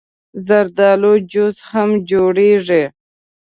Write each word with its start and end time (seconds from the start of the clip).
زردالو 0.45 1.13
جوس 1.31 1.57
هم 1.69 1.89
جوړېږي. 2.09 2.83